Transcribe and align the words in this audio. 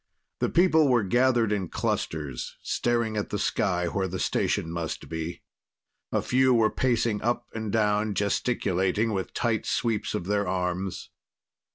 The 0.39 0.49
people 0.49 0.87
were 0.89 1.03
gathered 1.03 1.51
in 1.51 1.69
clusters, 1.69 2.57
staring 2.63 3.17
at 3.17 3.29
the 3.29 3.37
sky 3.37 3.85
where 3.85 4.07
the 4.07 4.17
station 4.17 4.71
must 4.71 5.07
be. 5.09 5.43
A 6.11 6.23
few 6.23 6.55
were 6.55 6.71
pacing 6.71 7.21
up 7.21 7.45
and 7.53 7.71
down, 7.71 8.15
gesticulating 8.15 9.13
with 9.13 9.31
tight 9.35 9.67
sweeps 9.67 10.15
of 10.15 10.25
their 10.25 10.47
arms. 10.47 11.11